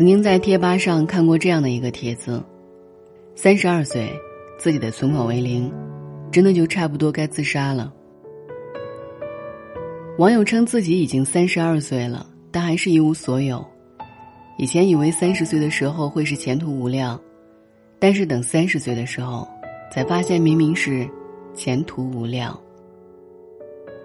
[0.00, 2.42] 曾经在贴吧上看过这样的一个帖子：
[3.34, 4.10] 三十二岁，
[4.56, 5.70] 自己的存款为零，
[6.32, 7.92] 真的就差不多该自杀了。
[10.16, 13.62] 网友称自己已经三十二岁了，但还是一无所有。
[14.56, 17.20] 以前以为三十岁的时候会是前途无量，
[17.98, 19.46] 但是等三十岁的时候，
[19.92, 21.06] 才发现明明是
[21.54, 22.58] 前途无量。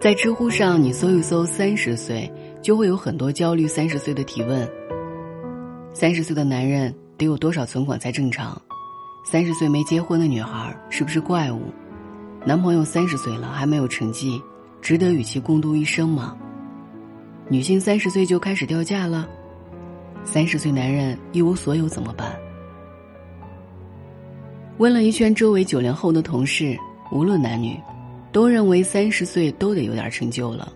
[0.00, 2.32] 在知乎上，你搜一搜“三十岁”，
[2.62, 4.70] 就会有很多焦虑三十岁的提问。
[5.92, 8.60] 三十岁的男人得有多少存款才正常？
[9.24, 11.62] 三十岁没结婚的女孩是不是怪物？
[12.44, 14.40] 男朋友三十岁了还没有成绩，
[14.80, 16.36] 值得与其共度一生吗？
[17.48, 19.28] 女性三十岁就开始掉价了？
[20.24, 22.32] 三十岁男人一无所有怎么办？
[24.78, 26.76] 问了一圈周围九零后的同事，
[27.12, 27.78] 无论男女。
[28.32, 30.72] 都认为三十岁都得有点成就了，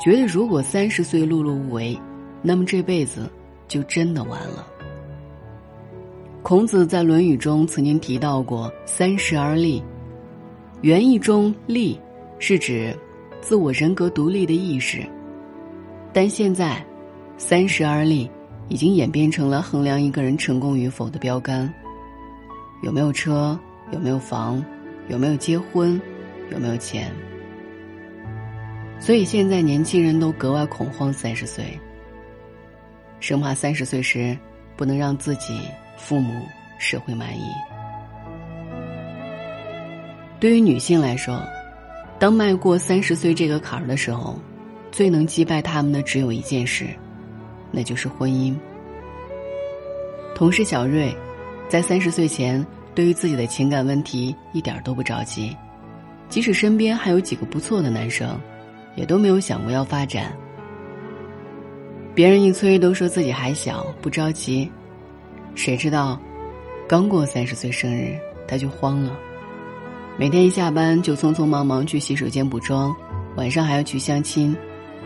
[0.00, 1.94] 觉得如果三十岁碌碌无为，
[2.40, 3.30] 那么这辈子
[3.68, 4.66] 就真的完了。
[6.42, 9.82] 孔子在《论语》中曾经提到过“三十而立”，
[10.82, 12.00] 原意中“立”
[12.40, 12.96] 是指
[13.40, 15.06] 自我人格独立的意识，
[16.12, 16.84] 但现在
[17.38, 18.30] “三十而立”
[18.68, 21.72] 已经演变成了衡量一个人成功与否的标杆：
[22.82, 23.58] 有没有车，
[23.92, 24.64] 有没有房，
[25.08, 26.00] 有没有结婚。
[26.50, 27.12] 有没有钱？
[28.98, 31.78] 所以现在年轻人都格外恐慌三十岁，
[33.20, 34.36] 生怕三十岁时
[34.76, 35.60] 不能让自己、
[35.96, 36.42] 父母、
[36.78, 37.42] 社会满意。
[40.40, 41.42] 对于女性来说，
[42.18, 44.38] 当迈过三十岁这个坎儿的时候，
[44.92, 46.86] 最能击败他们的只有一件事，
[47.72, 48.54] 那就是婚姻。
[50.34, 51.12] 同事小瑞，
[51.68, 55.56] 在三十岁前，对于自己的情感问题一点都不着急。
[56.28, 58.38] 即使身边还有几个不错的男生，
[58.94, 60.32] 也都没有想过要发展。
[62.18, 64.68] 别人一催都说自己还小不着急，
[65.54, 66.20] 谁知道，
[66.88, 68.18] 刚过三十岁生日
[68.48, 69.16] 他就慌了，
[70.16, 72.92] 每天一下班就匆匆忙忙去洗手间补妆，
[73.36, 74.52] 晚上还要去相亲，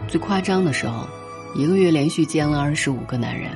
[0.08, 1.06] 最夸张的时候，
[1.54, 3.50] 一个月连续见了二十五个男人。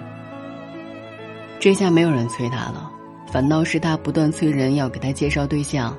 [1.59, 2.93] 这下没有人催他了，
[3.33, 5.97] 反倒是他不断催人要给他介绍对象。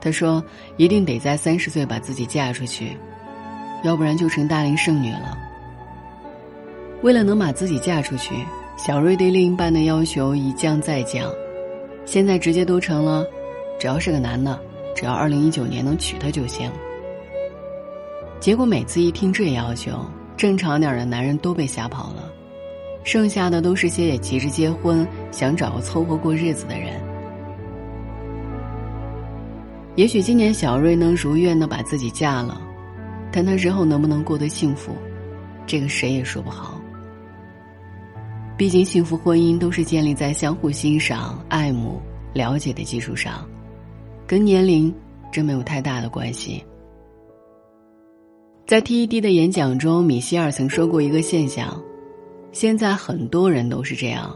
[0.00, 0.42] 他说
[0.78, 2.96] ：“一定得在三十岁把自己嫁出去，
[3.84, 5.36] 要不然就成大龄剩女了。”
[7.02, 8.34] 为了能把自己嫁出去，
[8.76, 11.28] 小瑞对另一半的要求一降再降，
[12.04, 13.26] 现在直接都成了：
[13.78, 14.58] 只要是个男的，
[14.94, 16.70] 只要二零一九年能娶她就行。
[18.38, 20.04] 结果每次一听这要求，
[20.36, 22.30] 正常点的男人都被吓跑了，
[23.02, 27.00] 剩下的都是些也急着结婚、想找个凑合过日子的人。
[29.96, 32.60] 也许今年小瑞能如愿的把自己嫁了，
[33.32, 34.92] 但他日后能不能过得幸福，
[35.66, 36.80] 这个谁也说不好。
[38.62, 42.00] 毕竟幸福婚姻都是建立在相互欣赏、爱慕、
[42.32, 43.44] 了解的基础上，
[44.24, 44.94] 跟年龄
[45.32, 46.64] 真没有太大的关系。
[48.64, 51.82] 在 TED 的演讲中，米歇尔曾说过一个现象：
[52.52, 54.32] 现在很多人都是这样，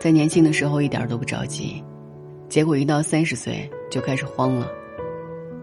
[0.00, 1.80] 在年轻的时候一点都不着急。
[2.48, 4.68] 结果一到三十岁就开始慌了，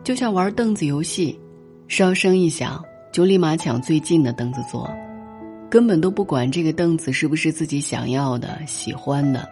[0.02, 1.38] 就像玩凳子游戏，
[1.90, 2.82] 哨声一响
[3.12, 4.90] 就立马抢最近的凳子坐，
[5.70, 9.48] 根本都不管这个凳子是不是自己想要的、喜欢的。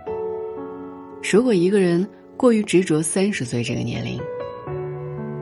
[1.32, 2.08] 如果一个人
[2.38, 4.20] 过于执着三十岁这个年龄，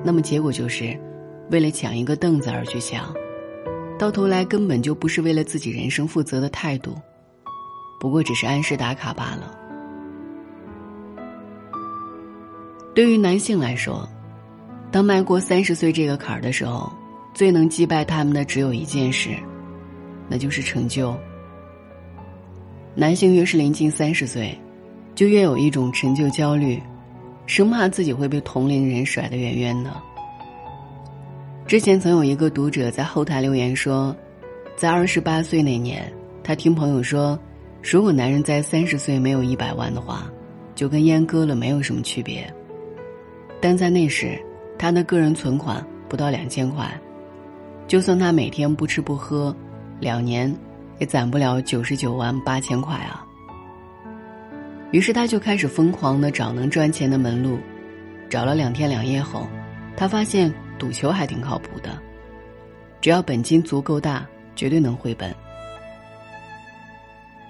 [0.03, 0.97] 那么结果就是，
[1.49, 3.13] 为了抢一个凳子而去抢，
[3.99, 6.95] 到头来根本就不是为了自己人生负责的态度，
[7.99, 9.57] 不过只是按时打卡罢了。
[12.95, 14.07] 对于男性来说，
[14.91, 16.91] 当迈过三十岁这个坎儿的时候，
[17.33, 19.29] 最能击败他们的只有一件事，
[20.31, 21.13] 那就是成就。
[22.95, 24.57] 男性越是临近三十岁，
[25.13, 26.81] 就越有一种成就焦虑，
[27.45, 29.91] 生怕自己会被同龄人甩得远远的。
[31.67, 34.15] 之前曾有一个读者在后台留言说，
[34.77, 36.09] 在二十八岁那年，
[36.41, 37.37] 他听朋友说，
[37.83, 40.31] 如果男人在三十岁没有一百万的话，
[40.75, 42.49] 就跟阉割了没有什么区别。
[43.61, 44.39] 但在那时，
[44.77, 46.89] 他的个人存款不到两千块，
[47.85, 49.55] 就算他每天不吃不喝，
[50.01, 50.53] 两年
[50.99, 53.25] 也攒不了九十九万八千块啊。
[54.91, 57.57] 于是他就开始疯狂的找能赚钱的门路，
[58.29, 59.47] 找了两天两夜后，
[59.95, 61.97] 他发现赌球还挺靠谱的，
[62.99, 65.33] 只要本金足够大，绝对能回本。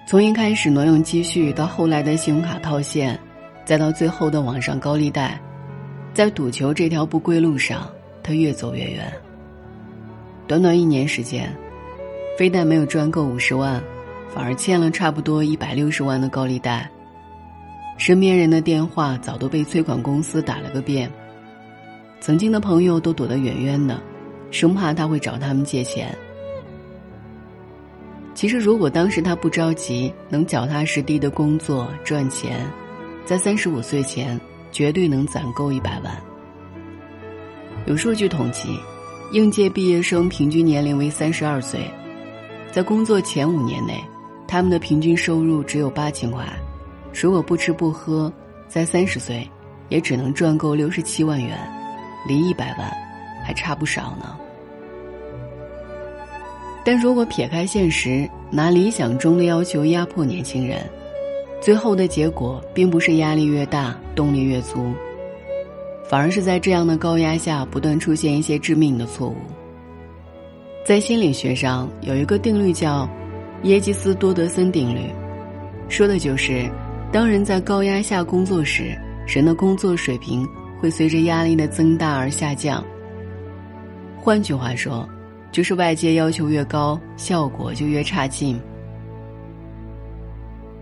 [0.06, 3.18] 从一开始挪用积蓄，到后来的信用卡套现，
[3.64, 5.40] 再到最后的网上高利贷。
[6.12, 7.90] 在赌球这条不归路上，
[8.22, 9.10] 他越走越远。
[10.46, 11.50] 短短一年时间，
[12.36, 13.82] 非但没有赚够五十万，
[14.34, 16.90] 反而欠了差不多一百六十万的高利贷。
[17.98, 21.10] 身边人的电话早都被催款公司打了个遍，
[22.20, 24.00] 曾经的朋友都躲得远远的，
[24.50, 26.16] 生怕他会找他们借钱。
[28.34, 32.66] 其实，如果当时他不着急，能脚踏实地的工作赚钱，
[33.26, 34.40] 在三十五岁前
[34.72, 36.12] 绝对能攒够一百万。
[37.84, 38.80] 有数据统计，
[39.32, 41.88] 应届毕业生平均年龄为三十二岁，
[42.72, 44.02] 在工作前五年内，
[44.48, 46.42] 他们的平均收入只有八千块。
[47.12, 48.32] 如果不吃不喝，
[48.66, 49.46] 在三十岁，
[49.90, 51.58] 也只能赚够六十七万元，
[52.26, 52.90] 离一百万
[53.44, 54.38] 还差不少呢。
[56.82, 60.88] 但如果撇开现实，拿理想中的要求压迫年轻人，
[61.60, 64.94] 最后的结果并不是压力越大动力越足，
[66.08, 69.36] 反而是在这样的高压下不断出现一些致命的错误。
[70.84, 73.08] 在心理学上有一个定律叫
[73.62, 75.00] 耶基斯多德森定律，
[75.88, 76.70] 说的就是。
[77.12, 80.48] 当人在高压下工作时，人的工作水平
[80.80, 82.82] 会随着压力的增大而下降。
[84.16, 85.06] 换句话说，
[85.52, 88.58] 就是外界要求越高，效果就越差劲。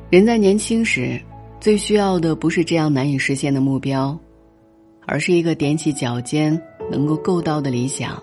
[0.08, 1.20] 人在年轻时，
[1.58, 4.16] 最需要的不是这样难以实现的目标，
[5.06, 6.56] 而是一个踮起脚尖
[6.92, 8.22] 能够够到的理想。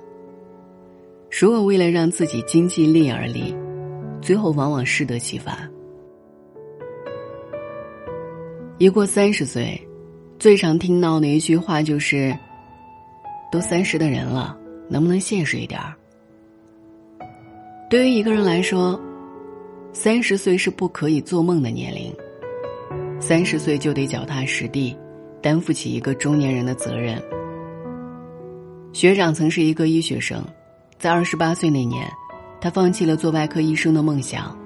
[1.29, 3.56] 如果为了让自己经济力而立，
[4.21, 5.69] 最后往往适得其反。
[8.77, 9.79] 一过三十岁，
[10.39, 12.35] 最常听到的一句话就是
[13.51, 14.57] ：“都三十的人了，
[14.89, 15.94] 能不能现实一点儿？”
[17.89, 19.00] 对于一个人来说，
[19.94, 22.13] 三十岁是不可以做梦的年龄。
[23.19, 24.95] 三十岁就得脚踏实地，
[25.41, 27.21] 担负起一个中年人的责任。
[28.94, 30.44] 学长曾是一个医学生，
[31.00, 32.12] 在二十八岁那年，
[32.60, 34.58] 他放弃了做外科医生的梦想，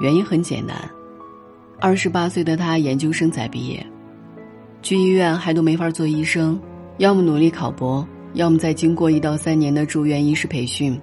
[0.00, 0.76] 原因很简单。
[1.78, 3.86] 二十八岁的他，研究生才毕业，
[4.82, 6.60] 去医院还都没法做医生，
[6.98, 11.00] 要么努力考博，要么再经过一到三年的住院医师培训。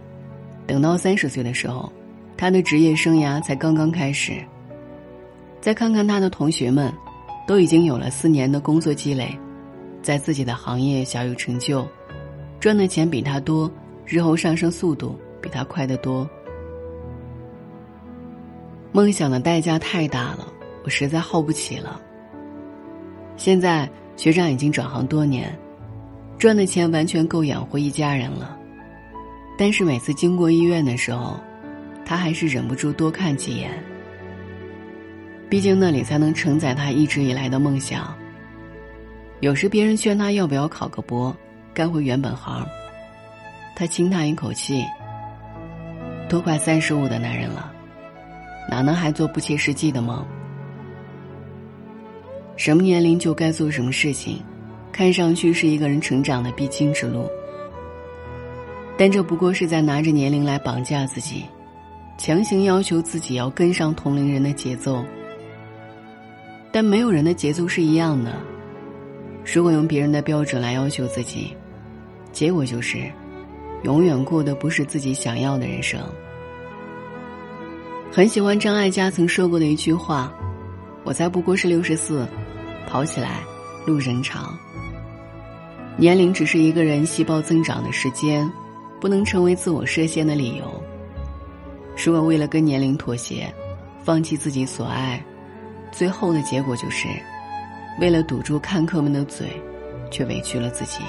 [0.68, 1.90] 等到三十岁的时候，
[2.36, 4.34] 他的职业生涯才刚刚开始。
[5.62, 6.94] 再看看他的同学们，
[7.48, 9.34] 都已经有了四年的工作积累，
[10.02, 11.88] 在自己的行业小有成就，
[12.60, 13.72] 赚的钱比他多，
[14.14, 16.30] 日后上升速度比他快得多。
[18.92, 20.48] 梦想的代价太大了。
[20.84, 22.00] 我实在耗不起了。
[23.38, 25.52] 现在学长已经转行多年，
[26.38, 28.56] 赚的钱完全够养活一家人了。
[29.58, 31.40] 但是每次经过医院的时候，
[32.06, 33.72] 他还是忍不住多看几眼。
[35.50, 38.14] 毕竟那里才能承载他一直以来的梦想。
[39.40, 41.36] 有时别人劝他要不要考个博，
[41.74, 42.64] 干回原本行，
[43.76, 44.86] 他轻叹一口气
[46.30, 47.72] ：“都快三十五的男人了，
[48.70, 50.26] 哪能还做不切实际的梦？”
[52.56, 54.40] 什么年龄就该做什么事情，
[54.92, 57.28] 看上去是一个人成长的必经之路。
[58.96, 61.44] 但这不过是在拿着年龄来绑架自己，
[62.16, 65.04] 强行要求自己要跟上同龄人的节奏。
[66.72, 68.34] 但没有人的节奏是一样的，
[69.44, 71.58] 如果用别人的标准来要求自己，
[72.32, 73.12] 结果就是，
[73.84, 76.00] 永远过的不是自己想要的人生。
[78.12, 80.34] 很喜欢张艾嘉曾说过的一句话
[81.04, 82.28] ：“我才不过是六十四。”
[82.88, 83.42] 跑起来，
[83.88, 84.56] 路人长。
[85.98, 88.48] 年龄只是一个人细胞增长的时间，
[89.00, 90.84] 不能成为自我设限的理由。
[91.96, 93.52] 如果为了跟年龄妥协，
[94.04, 95.24] 放弃自己所爱，
[95.92, 97.08] 最后的结果就是，
[98.00, 99.48] 为了堵住看客们的嘴，
[100.12, 101.00] 却委屈了自己。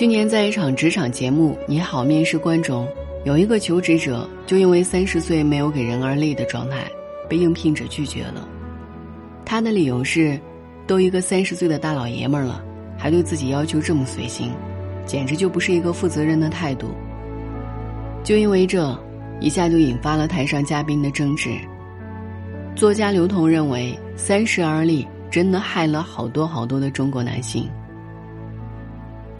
[0.00, 2.88] 去年在一场职场节目《你好面试官》中，
[3.26, 6.90] 有一个求职者就因为三十岁没有给人而立的状态，
[7.28, 8.48] 被应聘者拒绝了。
[9.44, 10.40] 他的理由是，
[10.86, 12.64] 都一个三十岁的大老爷们了，
[12.96, 14.50] 还对自己要求这么随心，
[15.04, 16.94] 简直就不是一个负责任的态度。
[18.24, 18.98] 就因为这，
[19.38, 21.50] 一下就引发了台上嘉宾的争执。
[22.74, 27.68] 作家刘同认为，三十而立真的害了好多好多的中国男性。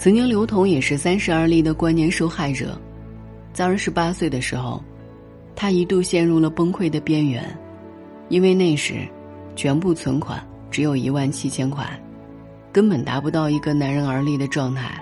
[0.01, 2.81] 曾经，刘同也是三十而立的观念受害者，
[3.53, 4.83] 在二十八岁的时候，
[5.55, 7.45] 他一度陷入了崩溃的边缘，
[8.31, 9.07] 因为那时。
[9.57, 11.85] 全部存款只有一万七千块，
[12.73, 14.99] 根本达不到一个男人而立的状态。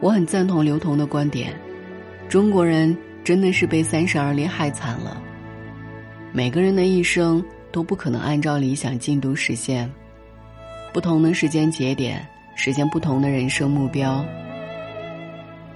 [0.00, 1.54] 我很赞同刘同的观点，
[2.28, 5.22] 中国人真的是被三十而立害惨了。
[6.32, 9.88] 每个人的一生都不可能按照理想进度实现，
[10.92, 14.24] 不同的时间节点实现不同的人生目标。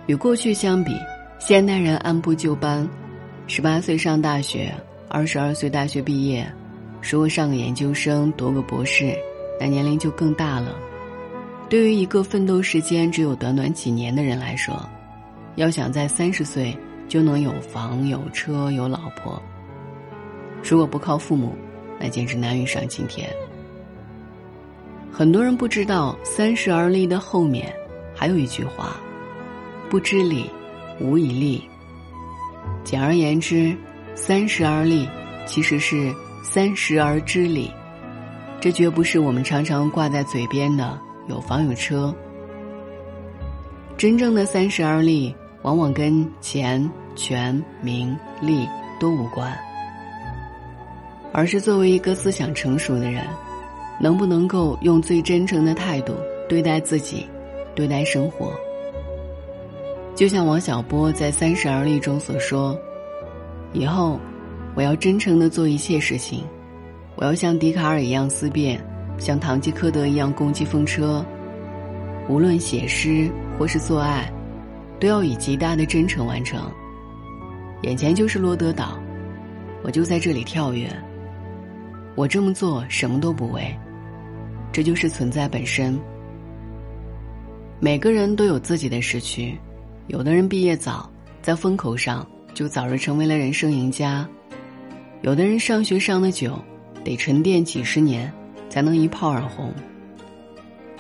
[0.07, 0.97] 与过去相比，
[1.39, 2.89] 现代人按部就班，
[3.47, 4.73] 十八岁上大学，
[5.09, 6.47] 二十二岁大学毕业，
[7.03, 9.17] 如果上个研究生、读个博士，
[9.59, 10.77] 那年龄就更大了。
[11.69, 14.81] 对于一个奋斗时间只有短短几年的人来说，
[15.57, 16.77] 要想在三十岁
[17.09, 19.43] 就能有房有车有老婆，
[20.63, 21.57] 如果不靠父母，
[21.99, 23.29] 那简直难于上青天。
[25.19, 27.75] 很多人不知道“三十而立”的后面
[28.15, 28.99] 还有一句话
[29.89, 30.45] ：“不知礼，
[31.01, 31.65] 无以立。”
[32.85, 33.75] 简而言之
[34.15, 35.09] ，“三十而立”
[35.49, 37.73] 其实是“三十而知礼”，
[38.61, 41.01] 这绝不是我们常常挂在嘴边的。
[41.29, 42.15] 有房有车，
[43.97, 48.69] 真正的三十而立，往往跟钱、权、名、利
[49.01, 49.59] 都无关，
[51.33, 53.25] 而是作为一个思想成熟的人，
[54.01, 56.15] 能不能够用最真诚的态度
[56.49, 57.27] 对待自己，
[57.75, 58.53] 对待生活。
[60.15, 62.79] 就像王小波在《三十而立》中所说
[63.73, 64.19] ：“以后，
[64.75, 66.45] 我要真诚的做一切事情，
[67.17, 68.81] 我要像笛卡尔一样思辨。”
[69.19, 71.25] 像堂吉诃德一样攻击风车，
[72.29, 74.31] 无论写诗或是做爱，
[75.01, 76.71] 都要以极大的真诚完成。
[77.81, 78.99] 眼前就是罗德岛，
[79.83, 80.87] 我就在这里跳跃。
[82.15, 83.75] 我这么做什么都不为，
[84.77, 85.99] 这就是存在本身。
[87.81, 89.59] 每个人都有自己的时区，
[90.09, 94.29] 有的人毕业早，在风口上就早日成为了人生赢家；
[95.23, 96.63] 有的人上学上的久，
[97.03, 98.31] 得沉淀几十年。
[98.69, 99.73] 才能一炮而红。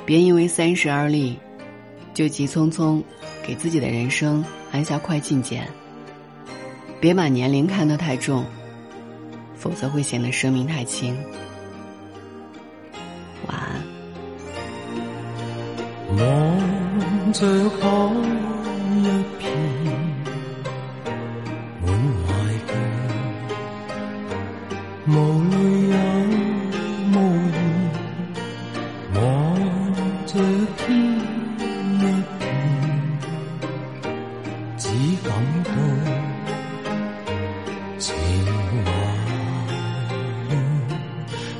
[0.06, 1.38] 别因为三十而立，
[2.14, 3.02] 就急匆匆
[3.46, 4.42] 给自己的人生
[4.72, 5.68] 按下快进键。
[6.98, 8.42] 别把年龄看得太重，
[9.54, 11.14] 否则会显得生命太轻。
[16.16, 16.22] 望
[17.32, 17.80] 着海
[18.96, 19.04] 一
[19.38, 19.44] 片，
[21.84, 21.86] 满
[22.24, 22.28] 怀
[22.66, 22.70] 倦，
[25.08, 25.10] 无
[25.50, 25.54] 泪
[25.90, 25.94] 有
[27.12, 27.14] 无
[27.52, 27.54] 言。
[29.14, 29.16] 望
[30.24, 30.32] 着
[30.78, 30.84] 天
[31.98, 32.02] 一
[32.38, 32.42] 片，
[34.78, 34.84] 只
[35.22, 35.28] 感
[35.64, 35.68] 到
[37.98, 38.88] 情迷。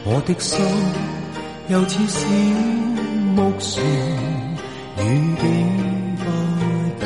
[0.04, 0.48] 我的心
[1.68, 2.18] 又似小
[3.34, 4.35] 木船。
[4.98, 5.00] 雨
[5.40, 5.44] 点
[6.16, 6.24] 不
[7.00, 7.02] 见，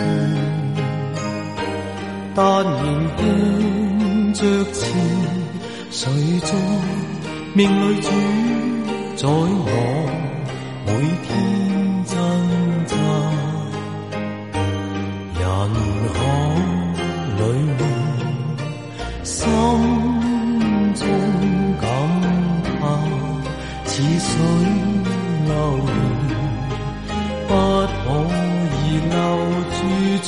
[2.35, 2.79] 但仍
[3.17, 3.21] 向
[4.35, 4.41] 着
[4.73, 4.79] 前。
[5.91, 6.09] 谁
[6.41, 6.49] 在
[7.53, 8.09] 命里主
[9.17, 9.69] 宰我
[10.87, 10.89] 每
[11.27, 11.29] 天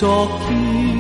[0.03, 0.92] 昨天，